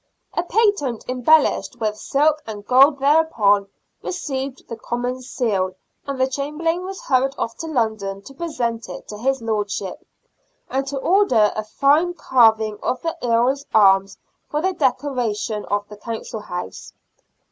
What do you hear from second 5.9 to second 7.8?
and the Chamberlain was hurried off to